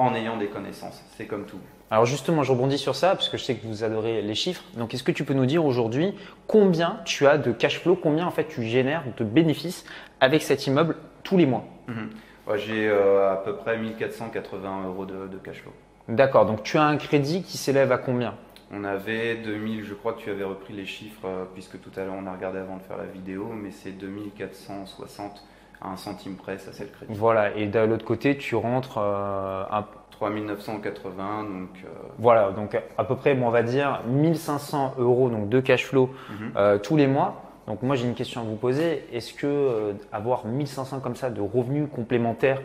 en 0.00 0.14
ayant 0.14 0.36
des 0.38 0.46
connaissances. 0.46 1.02
C'est 1.16 1.26
comme 1.26 1.44
tout. 1.44 1.58
Alors 1.90 2.06
justement, 2.06 2.42
je 2.42 2.52
rebondis 2.52 2.78
sur 2.78 2.96
ça 2.96 3.10
parce 3.10 3.28
que 3.28 3.36
je 3.36 3.44
sais 3.44 3.54
que 3.54 3.66
vous 3.66 3.84
adorez 3.84 4.22
les 4.22 4.34
chiffres. 4.34 4.62
Donc, 4.76 4.94
est-ce 4.94 5.02
que 5.02 5.12
tu 5.12 5.24
peux 5.24 5.34
nous 5.34 5.46
dire 5.46 5.64
aujourd'hui 5.64 6.14
combien 6.46 7.00
tu 7.04 7.26
as 7.26 7.36
de 7.36 7.52
cash 7.52 7.80
flow, 7.80 7.96
combien 7.96 8.26
en 8.26 8.30
fait 8.30 8.48
tu 8.48 8.62
génères 8.64 9.04
de 9.16 9.24
bénéfices 9.24 9.84
avec 10.20 10.42
cet 10.42 10.66
immeuble 10.66 10.96
tous 11.22 11.36
les 11.36 11.46
mois? 11.46 11.64
Mhm. 11.88 12.10
Ouais, 12.46 12.58
J'ai 12.58 12.88
euh, 12.88 13.32
à 13.32 13.36
peu 13.36 13.56
près 13.56 13.76
1480 13.76 14.86
euros 14.86 15.04
de, 15.04 15.28
de 15.28 15.36
cash 15.38 15.60
flow. 15.62 15.72
D'accord. 16.08 16.46
Donc, 16.46 16.62
tu 16.62 16.78
as 16.78 16.84
un 16.84 16.96
crédit 16.96 17.42
qui 17.42 17.58
s'élève 17.58 17.92
à 17.92 17.98
combien? 17.98 18.34
On 18.72 18.84
avait 18.84 19.34
2000, 19.36 19.84
je 19.84 19.94
crois 19.94 20.12
que 20.14 20.20
tu 20.20 20.30
avais 20.30 20.44
repris 20.44 20.72
les 20.72 20.86
chiffres, 20.86 21.26
euh, 21.26 21.44
puisque 21.52 21.80
tout 21.80 21.90
à 21.96 22.04
l'heure 22.04 22.14
on 22.16 22.26
a 22.26 22.32
regardé 22.32 22.58
avant 22.60 22.76
de 22.76 22.82
faire 22.82 22.96
la 22.96 23.04
vidéo, 23.04 23.50
mais 23.52 23.72
c'est 23.72 23.90
2460 23.90 25.44
à 25.80 25.88
un 25.88 25.96
centime 25.96 26.34
près, 26.34 26.58
ça 26.58 26.72
c'est 26.72 26.84
le 26.84 26.90
crédit. 26.90 27.12
Voilà. 27.14 27.56
Et 27.56 27.66
de 27.66 27.78
l'autre 27.80 28.04
côté, 28.04 28.36
tu 28.36 28.54
rentres 28.54 28.98
euh, 28.98 29.64
un 29.70 29.84
3980, 30.10 31.44
donc 31.44 31.68
euh, 31.84 31.88
Voilà, 32.18 32.50
donc 32.50 32.78
à 32.98 33.04
peu 33.04 33.16
près, 33.16 33.34
bon, 33.34 33.46
on 33.46 33.50
va 33.50 33.62
dire 33.62 34.02
1500 34.06 34.94
euros 34.98 35.30
donc 35.30 35.48
de 35.48 35.60
cash 35.60 35.86
flow 35.86 36.10
mhm. 36.28 36.52
euh, 36.56 36.78
tous 36.78 36.96
les 36.96 37.06
mois. 37.06 37.42
Donc 37.66 37.82
moi 37.82 37.94
j'ai 37.94 38.06
une 38.06 38.14
question 38.14 38.40
à 38.40 38.44
vous 38.44 38.56
poser. 38.56 39.04
Est-ce 39.12 39.32
que 39.32 39.46
euh, 39.46 39.92
avoir 40.12 40.44
1500 40.44 41.00
comme 41.00 41.16
ça 41.16 41.30
de 41.30 41.40
revenus 41.40 41.88
complémentaires 41.94 42.60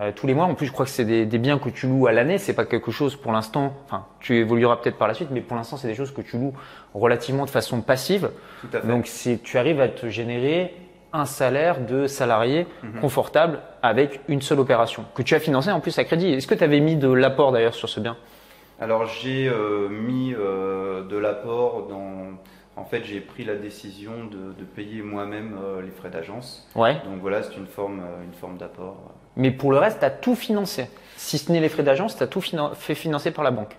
euh, 0.00 0.12
tous 0.14 0.26
les 0.26 0.34
mois, 0.34 0.44
en 0.44 0.54
plus 0.54 0.66
je 0.66 0.72
crois 0.72 0.86
que 0.86 0.90
c'est 0.90 1.04
des, 1.04 1.26
des 1.26 1.38
biens 1.38 1.58
que 1.58 1.68
tu 1.68 1.86
loues 1.86 2.06
à 2.06 2.12
l'année, 2.12 2.38
c'est 2.38 2.54
pas 2.54 2.64
quelque 2.64 2.90
chose 2.90 3.16
pour 3.16 3.32
l'instant. 3.32 3.74
Enfin, 3.84 4.06
tu 4.20 4.36
évolueras 4.36 4.76
peut-être 4.76 4.96
par 4.96 5.08
la 5.08 5.14
suite, 5.14 5.28
mais 5.30 5.40
pour 5.40 5.56
l'instant 5.56 5.76
c'est 5.76 5.88
des 5.88 5.94
choses 5.94 6.12
que 6.12 6.22
tu 6.22 6.38
loues 6.38 6.54
relativement 6.94 7.44
de 7.44 7.50
façon 7.50 7.82
passive. 7.82 8.30
tout 8.60 8.68
à 8.72 8.80
fait. 8.80 8.86
Donc 8.86 9.10
tu 9.42 9.58
arrives 9.58 9.80
à 9.80 9.88
te 9.88 10.08
générer 10.08 10.74
un 11.12 11.24
salaire 11.26 11.80
de 11.80 12.06
salarié 12.06 12.66
Mhm. 12.82 13.00
confortable 13.00 13.58
avec 13.82 14.20
une 14.28 14.42
seule 14.42 14.60
opération 14.60 15.04
que 15.14 15.22
tu 15.22 15.34
as 15.34 15.40
financé 15.40 15.70
en 15.70 15.80
plus 15.80 15.98
à 15.98 16.04
crédit. 16.04 16.32
Est-ce 16.32 16.46
que 16.46 16.54
tu 16.54 16.64
avais 16.64 16.80
mis 16.80 16.96
de 16.96 17.10
l'apport 17.12 17.52
d'ailleurs 17.52 17.74
sur 17.74 17.88
ce 17.88 18.00
bien? 18.00 18.16
Alors 18.80 19.06
j'ai 19.06 19.48
euh, 19.48 19.88
mis 19.88 20.34
euh, 20.38 21.02
de 21.06 21.16
l'apport 21.16 21.86
dans. 21.88 22.38
En 22.76 22.84
fait, 22.84 23.04
j'ai 23.04 23.20
pris 23.20 23.44
la 23.44 23.56
décision 23.56 24.12
de, 24.30 24.54
de 24.58 24.64
payer 24.64 25.02
moi-même 25.02 25.58
euh, 25.62 25.82
les 25.82 25.90
frais 25.90 26.08
d'agence. 26.08 26.66
Ouais. 26.74 26.94
Donc 27.04 27.20
voilà, 27.20 27.42
c'est 27.42 27.56
une 27.56 27.66
forme, 27.66 28.00
une 28.24 28.32
forme 28.32 28.56
d'apport. 28.56 28.96
Mais 29.36 29.50
pour 29.50 29.70
le 29.72 29.78
reste, 29.78 29.98
tu 29.98 30.04
as 30.06 30.10
tout 30.10 30.34
financé. 30.34 30.88
Si 31.16 31.36
ce 31.36 31.52
n'est 31.52 31.60
les 31.60 31.68
frais 31.68 31.82
d'agence, 31.82 32.16
tu 32.16 32.22
as 32.22 32.26
tout 32.26 32.40
finan- 32.40 32.72
fait 32.74 32.94
financer 32.94 33.32
par 33.32 33.44
la 33.44 33.50
banque. 33.50 33.76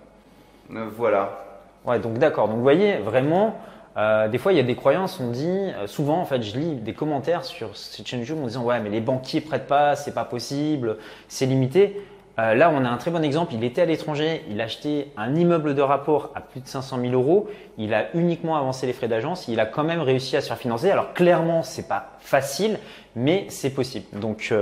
Voilà. 0.69 1.39
Ouais, 1.85 1.97
donc 2.00 2.19
d'accord. 2.19 2.47
Donc 2.47 2.57
vous 2.57 2.61
voyez, 2.63 2.97
vraiment, 2.97 3.59
euh, 3.98 4.29
des 4.29 4.38
fois, 4.38 4.53
il 4.53 4.57
y 4.57 4.60
a 4.60 4.63
des 4.63 4.75
croyances, 4.75 5.19
on 5.19 5.31
dit, 5.31 5.48
euh, 5.48 5.86
souvent, 5.86 6.19
en 6.19 6.25
fait, 6.25 6.41
je 6.41 6.57
lis 6.57 6.75
des 6.75 6.93
commentaires 6.93 7.43
sur 7.43 7.75
cette 7.75 8.07
chaîne 8.07 8.21
YouTube 8.21 8.39
en 8.41 8.48
disant, 8.48 8.63
ouais, 8.63 8.79
mais 8.79 8.89
les 8.89 9.01
banquiers 9.01 9.41
prêtent 9.41 9.67
pas, 9.67 9.95
c'est 9.95 10.13
pas 10.13 10.24
possible, 10.24 10.98
c'est 11.27 11.45
limité. 11.45 12.01
Euh, 12.39 12.53
là, 12.55 12.71
on 12.74 12.86
a 12.86 12.89
un 12.89 12.95
très 12.95 13.12
bon 13.12 13.21
exemple. 13.21 13.53
Il 13.53 13.63
était 13.65 13.81
à 13.81 13.86
l'étranger, 13.86 14.45
il 14.50 14.62
a 14.62 14.63
acheté 14.63 15.12
un 15.17 15.36
immeuble 15.36 15.75
de 15.75 15.81
rapport 15.81 16.31
à 16.33 16.39
plus 16.39 16.62
de 16.62 16.67
500 16.67 17.01
000 17.01 17.12
euros. 17.12 17.50
Il 17.77 17.93
a 17.93 18.05
uniquement 18.13 18.55
avancé 18.55 18.88
les 18.88 18.93
frais 18.93 19.10
d'agence. 19.10 19.50
Il 19.50 19.60
a 19.60 19.65
quand 19.65 19.83
même 19.83 20.00
réussi 20.00 20.38
à 20.38 20.41
se 20.41 20.48
faire 20.48 20.57
financer. 20.57 20.89
Alors 20.89 21.13
clairement, 21.13 21.62
c'est 21.62 21.89
pas 21.89 22.12
facile, 22.21 22.79
mais 23.17 23.45
c'est 23.50 23.71
possible. 23.71 24.05
Donc, 24.17 24.53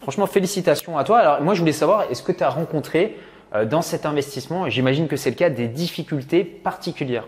franchement, 0.00 0.26
félicitations 0.26 0.96
à 0.96 1.04
toi. 1.04 1.18
Alors, 1.18 1.42
moi, 1.42 1.52
je 1.52 1.60
voulais 1.60 1.72
savoir, 1.72 2.10
est-ce 2.10 2.22
que 2.22 2.32
tu 2.32 2.42
as 2.42 2.48
rencontré 2.48 3.18
dans 3.66 3.82
cet 3.82 4.06
investissement 4.06 4.70
j'imagine 4.70 5.06
que 5.06 5.16
c'est 5.16 5.30
le 5.30 5.36
cas 5.36 5.50
des 5.50 5.68
difficultés 5.68 6.42
particulières? 6.42 7.26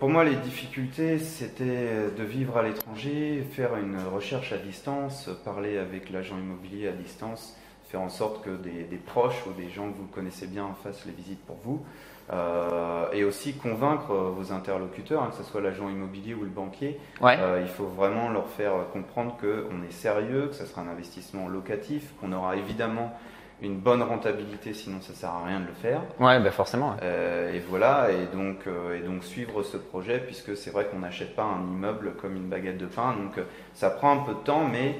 Pour 0.00 0.08
moi, 0.08 0.24
les 0.24 0.36
difficultés, 0.36 1.18
c'était 1.18 2.08
de 2.16 2.24
vivre 2.24 2.56
à 2.56 2.62
l'étranger, 2.62 3.44
faire 3.52 3.76
une 3.76 3.98
recherche 4.14 4.50
à 4.54 4.56
distance, 4.56 5.28
parler 5.44 5.76
avec 5.76 6.08
l'agent 6.08 6.38
immobilier 6.38 6.88
à 6.88 6.92
distance, 6.92 7.54
faire 7.90 8.00
en 8.00 8.08
sorte 8.08 8.42
que 8.42 8.56
des, 8.56 8.96
proches 8.96 9.46
ou 9.46 9.52
des 9.52 9.68
gens 9.68 9.92
que 9.92 9.98
vous 9.98 10.06
connaissez 10.06 10.46
bien 10.46 10.74
fassent 10.82 11.04
les 11.04 11.12
visites 11.12 11.44
pour 11.44 11.56
vous, 11.62 11.84
euh, 12.32 13.12
et 13.12 13.24
aussi 13.24 13.52
convaincre 13.52 14.14
vos 14.14 14.52
interlocuteurs, 14.52 15.22
hein, 15.22 15.28
que 15.30 15.36
ce 15.36 15.42
soit 15.42 15.60
l'agent 15.60 15.90
immobilier 15.90 16.32
ou 16.32 16.44
le 16.44 16.48
banquier. 16.48 16.98
Euh, 17.22 17.60
il 17.60 17.68
faut 17.68 17.84
vraiment 17.84 18.30
leur 18.30 18.48
faire 18.48 18.72
comprendre 18.90 19.36
qu'on 19.38 19.82
est 19.86 19.92
sérieux, 19.92 20.46
que 20.48 20.54
ce 20.54 20.64
sera 20.64 20.80
un 20.80 20.88
investissement 20.88 21.46
locatif, 21.46 22.14
qu'on 22.22 22.32
aura 22.32 22.56
évidemment 22.56 23.12
une 23.62 23.76
bonne 23.76 24.02
rentabilité, 24.02 24.74
sinon 24.74 25.00
ça 25.00 25.14
sert 25.14 25.30
à 25.30 25.44
rien 25.46 25.60
de 25.60 25.66
le 25.66 25.74
faire. 25.74 26.00
Ouais, 26.18 26.40
bah 26.40 26.50
forcément. 26.50 26.96
Euh, 27.02 27.52
et 27.52 27.60
voilà, 27.60 28.08
et 28.10 28.36
donc, 28.36 28.66
euh, 28.66 28.98
et 28.98 29.00
donc 29.00 29.24
suivre 29.24 29.62
ce 29.62 29.76
projet, 29.76 30.18
puisque 30.18 30.56
c'est 30.56 30.70
vrai 30.70 30.86
qu'on 30.86 30.98
n'achète 30.98 31.34
pas 31.34 31.44
un 31.44 31.62
immeuble 31.62 32.12
comme 32.20 32.36
une 32.36 32.48
baguette 32.48 32.78
de 32.78 32.86
pain, 32.86 33.14
donc 33.14 33.38
euh, 33.38 33.44
ça 33.74 33.90
prend 33.90 34.12
un 34.12 34.24
peu 34.24 34.32
de 34.32 34.38
temps, 34.38 34.66
mais 34.70 34.96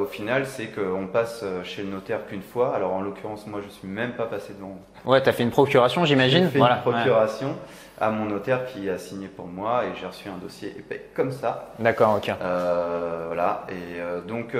au 0.00 0.06
final, 0.06 0.46
c'est 0.46 0.66
qu'on 0.66 1.06
passe 1.06 1.44
chez 1.62 1.82
le 1.82 1.90
notaire 1.90 2.26
qu'une 2.26 2.42
fois. 2.42 2.74
Alors 2.74 2.92
en 2.92 3.02
l'occurrence, 3.02 3.46
moi, 3.46 3.60
je 3.64 3.68
suis 3.68 3.86
même 3.86 4.14
pas 4.14 4.24
passé 4.24 4.52
devant. 4.52 4.80
Ouais, 5.04 5.22
tu 5.22 5.28
as 5.28 5.32
fait 5.32 5.44
une 5.44 5.52
procuration, 5.52 6.04
j'imagine. 6.04 6.44
J'ai 6.44 6.58
fait 6.58 6.58
une 6.58 6.80
procuration 6.80 7.54
à 8.00 8.10
mon 8.10 8.24
notaire 8.24 8.66
qui 8.66 8.90
a 8.90 8.98
signé 8.98 9.28
pour 9.28 9.46
moi, 9.46 9.84
et 9.84 9.96
j'ai 10.00 10.06
reçu 10.06 10.28
un 10.28 10.38
dossier 10.38 10.70
épais 10.70 11.10
comme 11.14 11.30
ça. 11.30 11.72
D'accord, 11.78 12.16
ok. 12.16 12.32
voilà, 12.40 13.64
et 13.68 14.26
donc 14.26 14.56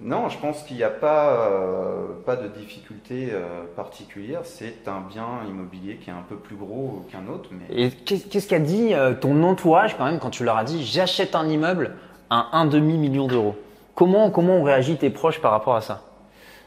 non, 0.00 0.28
je 0.28 0.38
pense 0.38 0.64
qu'il 0.64 0.76
n'y 0.76 0.82
a 0.82 0.90
pas, 0.90 1.30
euh, 1.30 2.06
pas 2.26 2.34
de 2.34 2.48
difficulté 2.48 3.28
euh, 3.32 3.62
particulière. 3.76 4.40
C'est 4.42 4.88
un 4.88 5.00
bien 5.00 5.42
immobilier 5.48 5.96
qui 5.96 6.10
est 6.10 6.12
un 6.12 6.24
peu 6.28 6.34
plus 6.36 6.56
gros 6.56 7.06
qu'un 7.10 7.32
autre. 7.32 7.50
Mais... 7.52 7.82
Et 7.82 7.90
qu'est-ce 7.90 8.48
qu'a 8.48 8.58
dit 8.58 8.92
euh, 8.92 9.14
ton 9.14 9.42
entourage 9.44 9.96
quand 9.96 10.04
même 10.04 10.18
quand 10.18 10.30
tu 10.30 10.44
leur 10.44 10.56
as 10.56 10.64
dit 10.64 10.84
j'achète 10.84 11.36
un 11.36 11.48
immeuble 11.48 11.94
à 12.28 12.58
un 12.58 12.66
demi 12.66 12.98
million 12.98 13.28
d'euros? 13.28 13.54
Comment, 13.94 14.30
comment 14.30 14.56
ont 14.56 14.62
réagi 14.64 14.96
tes 14.96 15.10
proches 15.10 15.40
par 15.40 15.52
rapport 15.52 15.76
à 15.76 15.80
ça? 15.80 16.02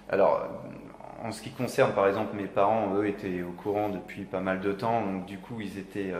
Alors, 0.10 0.48
en 1.22 1.34
ce 1.34 1.42
qui 1.42 1.50
concerne 1.50 1.92
par 1.92 2.08
exemple 2.08 2.38
mes 2.38 2.48
parents, 2.48 2.96
eux 2.96 3.08
étaient 3.08 3.44
au 3.44 3.52
courant 3.62 3.90
depuis 3.90 4.24
pas 4.24 4.40
mal 4.40 4.62
de 4.62 4.72
temps. 4.72 5.02
Donc 5.02 5.26
du 5.26 5.38
coup, 5.38 5.60
ils 5.60 5.78
étaient 5.78 6.14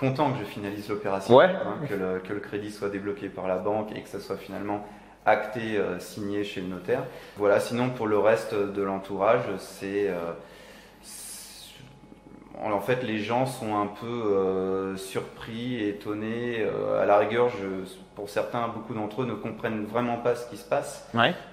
contents 0.00 0.32
que 0.32 0.38
je 0.38 0.44
finalise 0.44 0.88
l'opération, 0.88 1.38
hein, 1.38 1.50
que, 1.86 1.94
le, 1.94 2.20
que 2.20 2.32
le 2.32 2.40
crédit 2.40 2.70
soit 2.70 2.88
débloqué 2.88 3.28
par 3.28 3.46
la 3.46 3.58
banque 3.58 3.92
et 3.94 4.00
que 4.00 4.08
ça 4.08 4.20
soit 4.20 4.36
finalement 4.38 4.86
acté, 5.26 5.76
euh, 5.76 5.98
signé 5.98 6.44
chez 6.44 6.60
le 6.60 6.68
notaire. 6.68 7.04
Voilà, 7.36 7.60
sinon 7.60 7.90
pour 7.90 8.06
le 8.06 8.18
reste 8.18 8.54
de 8.54 8.82
l'entourage, 8.82 9.44
c'est 9.58 10.08
euh, 10.08 10.32
en 12.60 12.80
fait, 12.80 13.02
les 13.02 13.18
gens 13.18 13.46
sont 13.46 13.76
un 13.76 13.86
peu 13.86 14.06
euh, 14.06 14.96
surpris, 14.96 15.84
étonnés. 15.84 16.64
à 17.00 17.04
la 17.04 17.18
rigueur, 17.18 17.48
je, 17.48 17.66
pour 18.14 18.28
certains, 18.28 18.68
beaucoup 18.68 18.94
d'entre 18.94 19.22
eux 19.22 19.26
ne 19.26 19.34
comprennent 19.34 19.84
vraiment 19.84 20.16
pas 20.18 20.34
ce 20.34 20.48
qui 20.48 20.56
se 20.56 20.64
passe. 20.64 21.08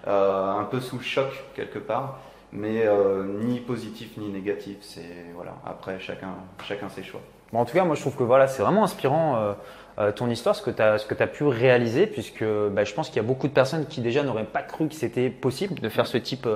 un 0.05 0.67
peu 0.69 0.79
sous 0.79 0.97
le 0.97 1.03
choc 1.03 1.31
quelque 1.55 1.79
part, 1.79 2.19
mais 2.51 2.85
ni 3.25 3.59
positif 3.59 4.15
ni 4.17 4.29
négatif. 4.29 4.77
C'est 4.81 5.25
voilà. 5.35 5.55
Après, 5.65 5.99
chacun, 5.99 6.33
chacun 6.63 6.87
ses 6.89 7.03
choix. 7.03 7.21
Bon, 7.53 7.59
en 7.59 7.65
tout 7.65 7.73
cas, 7.73 7.83
moi, 7.83 7.95
je 7.95 8.01
trouve 8.01 8.15
que 8.15 8.23
voilà, 8.23 8.47
c'est 8.47 8.61
vraiment 8.61 8.83
inspirant 8.83 9.55
euh, 9.99 10.11
ton 10.11 10.29
histoire, 10.29 10.55
ce 10.55 10.61
que 10.61 10.71
tu 10.71 10.81
as, 10.81 11.27
pu 11.27 11.43
réaliser, 11.43 12.07
puisque 12.07 12.45
bah, 12.71 12.83
je 12.83 12.93
pense 12.93 13.09
qu'il 13.09 13.17
y 13.17 13.25
a 13.25 13.27
beaucoup 13.27 13.47
de 13.47 13.53
personnes 13.53 13.85
qui 13.85 14.01
déjà 14.01 14.23
n'auraient 14.23 14.43
pas 14.43 14.61
cru 14.61 14.87
que 14.87 14.95
c'était 14.95 15.29
possible 15.29 15.79
de 15.79 15.89
faire 15.89 16.07
ce 16.07 16.17
type 16.17 16.47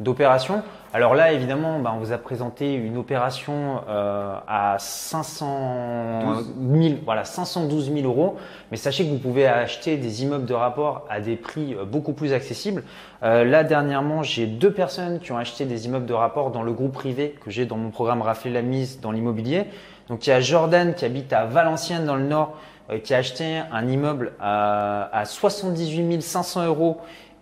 euh, 0.00 0.04
d'opération. 0.04 0.62
Alors 0.94 1.14
là, 1.14 1.32
évidemment, 1.32 1.78
bah, 1.80 1.92
on 1.94 1.98
vous 1.98 2.12
a 2.12 2.18
présenté 2.18 2.74
une 2.74 2.96
opération 2.96 3.82
euh, 3.88 4.36
à 4.46 4.76
500 4.78 6.42
000, 6.72 6.94
voilà, 7.04 7.24
512 7.24 7.92
000 7.92 8.06
euros, 8.06 8.36
mais 8.70 8.76
sachez 8.76 9.04
que 9.04 9.10
vous 9.10 9.18
pouvez 9.18 9.46
acheter 9.46 9.96
des 9.96 10.22
immeubles 10.22 10.46
de 10.46 10.54
rapport 10.54 11.06
à 11.10 11.20
des 11.20 11.36
prix 11.36 11.76
beaucoup 11.90 12.14
plus 12.14 12.32
accessibles. 12.32 12.84
là, 13.22 13.64
dernièrement, 13.64 14.22
j'ai 14.22 14.46
deux 14.46 14.72
personnes 14.72 15.20
qui 15.20 15.32
ont 15.32 15.38
acheté 15.38 15.66
des 15.66 15.86
immeubles 15.86 16.06
de 16.06 16.14
rapport 16.14 16.50
dans 16.50 16.62
le 16.62 16.72
groupe 16.72 16.92
privé 16.92 17.36
que 17.44 17.50
j'ai 17.50 17.66
dans 17.66 17.76
mon 17.76 17.90
programme 17.90 18.22
Raphaël 18.22 18.54
la 18.54 18.62
mise 18.62 19.00
dans 19.00 19.12
l'immobilier. 19.12 19.66
Donc 20.08 20.26
il 20.26 20.30
y 20.30 20.32
a 20.32 20.40
Jordan 20.40 20.94
qui 20.94 21.04
habite 21.04 21.32
à 21.32 21.44
Valenciennes 21.44 22.06
dans 22.06 22.16
le 22.16 22.24
Nord, 22.24 22.56
euh, 22.90 22.98
qui 22.98 23.12
a 23.14 23.18
acheté 23.18 23.60
un 23.70 23.86
immeuble 23.86 24.32
à, 24.40 25.10
à 25.12 25.24
78 25.24 26.22
500 26.22 26.66
euros. 26.66 26.98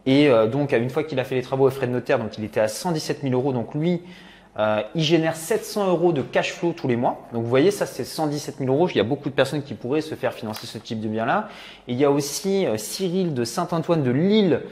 Et 0.06 0.28
euh, 0.28 0.46
donc 0.46 0.72
une 0.72 0.90
fois 0.90 1.04
qu'il 1.04 1.18
a 1.20 1.25
fait 1.25 1.34
les 1.34 1.42
travaux 1.42 1.68
et 1.68 1.72
frais 1.72 1.86
de 1.86 1.92
notaire, 1.92 2.18
donc 2.18 2.38
il 2.38 2.44
était 2.44 2.60
à 2.60 2.68
117 2.68 3.22
000 3.22 3.34
euros. 3.34 3.52
Donc 3.52 3.75
lui, 3.75 4.02
euh, 4.58 4.80
il 4.94 5.02
génère 5.02 5.36
700 5.36 5.88
euros 5.88 6.12
de 6.12 6.22
cash 6.22 6.52
flow 6.52 6.72
tous 6.72 6.88
les 6.88 6.96
mois. 6.96 7.26
Donc 7.32 7.42
vous 7.42 7.48
voyez, 7.48 7.70
ça 7.70 7.86
c'est 7.86 8.04
117 8.04 8.58
000 8.58 8.72
euros. 8.72 8.88
Il 8.88 8.96
y 8.96 9.00
a 9.00 9.04
beaucoup 9.04 9.28
de 9.28 9.34
personnes 9.34 9.62
qui 9.62 9.75
pourraient 9.75 10.00
se 10.00 10.14
faire 10.14 10.32
financer 10.32 10.66
ce 10.66 10.78
type 10.78 11.00
de 11.00 11.08
bien-là. 11.08 11.48
Il 11.88 11.96
y 11.96 12.04
a 12.04 12.10
aussi 12.10 12.66
Cyril 12.76 13.34
de 13.34 13.44
Saint-Antoine 13.44 14.02
de 14.02 14.10
Lille 14.10 14.62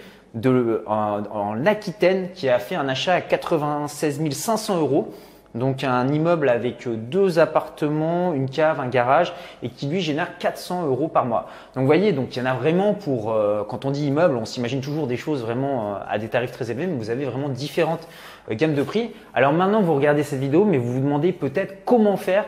en, 0.86 1.66
Aquitaine 1.66 2.30
qui 2.34 2.48
a 2.48 2.58
fait 2.58 2.74
un 2.74 2.88
achat 2.88 3.14
à 3.14 3.20
96 3.20 4.30
500 4.30 4.80
euros 4.80 5.14
donc 5.54 5.84
un 5.84 6.08
immeuble 6.08 6.49
avec 6.49 6.88
deux 6.88 7.38
appartements, 7.38 8.34
une 8.34 8.50
cave, 8.50 8.80
un 8.80 8.88
garage 8.88 9.32
et 9.62 9.68
qui 9.68 9.87
lui 9.87 10.00
génère 10.00 10.38
400 10.38 10.87
euros 10.87 11.08
par 11.08 11.26
mois. 11.26 11.46
Donc 11.75 11.82
vous 11.82 11.87
voyez, 11.87 12.12
donc 12.12 12.34
il 12.34 12.40
y 12.40 12.42
en 12.42 12.46
a 12.46 12.54
vraiment 12.54 12.94
pour, 12.94 13.32
euh, 13.32 13.62
quand 13.68 13.84
on 13.84 13.92
dit 13.92 14.06
immeuble, 14.06 14.37
on 14.37 14.44
s'imagine 14.44 14.80
toujours 14.80 15.06
des 15.06 15.16
choses 15.16 15.42
vraiment 15.42 15.94
euh, 15.94 15.99
à 16.08 16.18
des 16.18 16.28
tarifs 16.28 16.50
très 16.50 16.70
élevés, 16.70 16.87
mais 16.87 16.96
vous 16.96 17.11
avez 17.11 17.25
vraiment 17.25 17.49
différentes 17.49 18.08
euh, 18.50 18.54
gammes 18.56 18.75
de 18.75 18.82
prix. 18.82 19.12
Alors 19.32 19.52
maintenant 19.52 19.80
vous 19.80 19.94
regardez 19.94 20.25
cette 20.25 20.40
vidéo, 20.40 20.64
mais 20.64 20.78
vous 20.78 20.92
vous 20.92 21.00
demandez 21.00 21.32
peut-être 21.32 21.84
comment 21.84 22.16
faire 22.16 22.46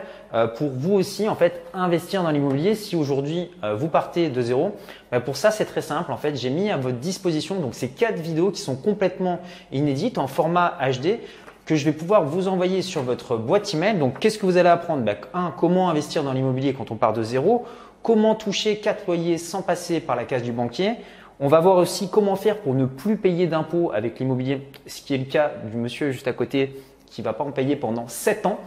pour 0.57 0.71
vous 0.71 0.93
aussi 0.93 1.29
en 1.29 1.35
fait 1.35 1.63
investir 1.73 2.21
dans 2.21 2.31
l'immobilier 2.31 2.75
si 2.75 2.97
aujourd'hui 2.97 3.49
vous 3.77 3.87
partez 3.87 4.27
de 4.27 4.41
zéro. 4.41 4.75
Ben, 5.09 5.21
pour 5.21 5.37
ça 5.37 5.51
c'est 5.51 5.63
très 5.63 5.81
simple 5.81 6.11
en 6.11 6.17
fait, 6.17 6.35
j'ai 6.35 6.49
mis 6.49 6.69
à 6.69 6.75
votre 6.75 6.97
disposition 6.97 7.55
donc 7.55 7.75
ces 7.75 7.87
quatre 7.87 8.19
vidéos 8.19 8.51
qui 8.51 8.59
sont 8.59 8.75
complètement 8.75 9.39
inédites 9.71 10.17
en 10.17 10.27
format 10.27 10.77
HD 10.81 11.19
que 11.67 11.75
je 11.75 11.83
vais 11.83 11.91
pouvoir 11.91 12.23
vous 12.23 12.47
envoyer 12.47 12.81
sur 12.81 13.03
votre 13.03 13.35
boîte 13.35 13.73
email. 13.73 13.99
Donc, 13.99 14.19
qu'est-ce 14.19 14.39
que 14.39 14.45
vous 14.45 14.55
allez 14.55 14.69
apprendre? 14.69 15.03
Ben, 15.03 15.17
Un, 15.33 15.51
comment 15.51 15.89
investir 15.89 16.23
dans 16.23 16.31
l'immobilier 16.31 16.73
quand 16.73 16.91
on 16.91 16.95
part 16.95 17.11
de 17.11 17.21
zéro 17.21 17.65
Comment 18.01 18.35
toucher 18.35 18.77
4 18.77 19.05
loyers 19.05 19.37
sans 19.37 19.61
passer 19.61 19.99
par 19.99 20.15
la 20.15 20.23
case 20.23 20.43
du 20.43 20.53
banquier 20.53 20.93
On 21.41 21.49
va 21.49 21.59
voir 21.59 21.75
aussi 21.75 22.09
comment 22.09 22.37
faire 22.37 22.59
pour 22.59 22.73
ne 22.73 22.85
plus 22.85 23.17
payer 23.17 23.47
d'impôts 23.47 23.91
avec 23.93 24.17
l'immobilier, 24.17 24.65
ce 24.87 25.01
qui 25.01 25.13
est 25.13 25.17
le 25.17 25.25
cas 25.25 25.51
du 25.69 25.75
monsieur 25.75 26.11
juste 26.11 26.27
à 26.29 26.33
côté 26.33 26.81
qui 27.05 27.21
va 27.21 27.33
pas 27.33 27.43
en 27.43 27.51
payer 27.51 27.75
pendant 27.75 28.07
7 28.07 28.45
ans. 28.45 28.59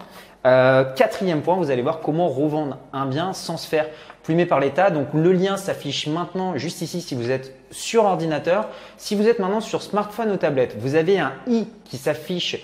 Euh, 0.47 0.85
quatrième 0.85 1.41
point, 1.41 1.57
vous 1.57 1.71
allez 1.71 1.83
voir 1.83 2.01
comment 2.01 2.29
revendre 2.29 2.79
un 2.93 3.07
bien 3.07 3.33
sans 3.33 3.57
se 3.57 3.67
faire 3.67 3.87
plumer 4.23 4.45
par 4.45 4.61
l'État. 4.61 4.91
Donc 4.91 5.09
le 5.15 5.33
lien 5.33 5.57
s'affiche 5.57 6.07
maintenant 6.07 6.57
juste 6.59 6.83
ici 6.83 7.01
si 7.01 7.15
vous 7.15 7.31
êtes 7.31 7.55
sur 7.71 8.05
ordinateur. 8.05 8.69
Si 8.99 9.15
vous 9.15 9.27
êtes 9.27 9.39
maintenant 9.39 9.61
sur 9.61 9.81
smartphone 9.81 10.31
ou 10.33 10.37
tablette, 10.37 10.77
vous 10.79 10.97
avez 10.97 11.19
un 11.19 11.33
i 11.47 11.67
qui 11.85 11.97
s'affiche 11.97 12.63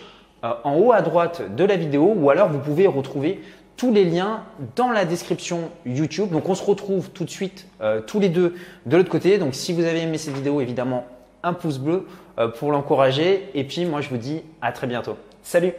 en 0.64 0.76
haut 0.76 0.92
à 0.92 1.02
droite 1.02 1.54
de 1.54 1.64
la 1.64 1.76
vidéo 1.76 2.14
ou 2.16 2.30
alors 2.30 2.48
vous 2.48 2.58
pouvez 2.58 2.86
retrouver 2.86 3.40
tous 3.76 3.92
les 3.92 4.04
liens 4.04 4.42
dans 4.74 4.90
la 4.90 5.04
description 5.04 5.70
YouTube. 5.84 6.30
Donc 6.30 6.48
on 6.48 6.54
se 6.54 6.64
retrouve 6.64 7.10
tout 7.10 7.24
de 7.24 7.30
suite 7.30 7.66
euh, 7.80 8.00
tous 8.00 8.20
les 8.20 8.28
deux 8.28 8.54
de 8.86 8.96
l'autre 8.96 9.10
côté. 9.10 9.38
Donc 9.38 9.54
si 9.54 9.72
vous 9.72 9.84
avez 9.84 10.02
aimé 10.02 10.18
cette 10.18 10.34
vidéo, 10.34 10.60
évidemment 10.60 11.04
un 11.42 11.52
pouce 11.52 11.78
bleu 11.78 12.06
euh, 12.38 12.48
pour 12.48 12.72
l'encourager. 12.72 13.48
Et 13.54 13.64
puis 13.64 13.84
moi 13.84 14.00
je 14.00 14.08
vous 14.08 14.16
dis 14.16 14.42
à 14.62 14.72
très 14.72 14.86
bientôt. 14.86 15.16
Salut 15.42 15.74